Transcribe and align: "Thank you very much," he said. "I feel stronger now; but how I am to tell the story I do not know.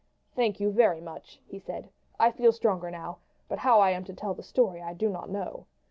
"Thank 0.35 0.59
you 0.59 0.71
very 0.71 0.99
much," 0.99 1.39
he 1.45 1.59
said. 1.59 1.91
"I 2.19 2.31
feel 2.31 2.51
stronger 2.51 2.89
now; 2.89 3.19
but 3.47 3.59
how 3.59 3.79
I 3.81 3.91
am 3.91 4.03
to 4.05 4.15
tell 4.15 4.33
the 4.33 4.41
story 4.41 4.81
I 4.81 4.95
do 4.95 5.09
not 5.09 5.29
know. 5.29 5.67